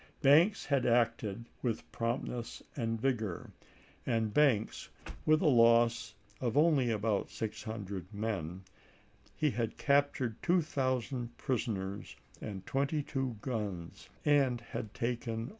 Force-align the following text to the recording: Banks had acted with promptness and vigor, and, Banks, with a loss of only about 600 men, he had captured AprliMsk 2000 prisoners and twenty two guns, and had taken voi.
Banks 0.23 0.65
had 0.65 0.83
acted 0.83 1.45
with 1.61 1.91
promptness 1.91 2.63
and 2.75 2.99
vigor, 2.99 3.51
and, 4.03 4.33
Banks, 4.33 4.89
with 5.27 5.43
a 5.43 5.47
loss 5.47 6.15
of 6.39 6.57
only 6.57 6.89
about 6.89 7.29
600 7.29 8.11
men, 8.11 8.63
he 9.35 9.51
had 9.51 9.77
captured 9.77 10.41
AprliMsk 10.41 11.27
2000 11.27 11.37
prisoners 11.37 12.15
and 12.41 12.65
twenty 12.65 13.03
two 13.03 13.37
guns, 13.41 14.09
and 14.25 14.61
had 14.61 14.91
taken 14.95 15.45
voi. 15.49 15.49